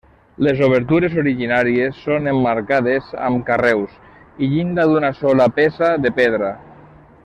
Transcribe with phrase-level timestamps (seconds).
[0.45, 3.95] Les obertures originàries són emmarcades amb carreus,
[4.49, 6.55] i llinda d'una sola peça de pedra.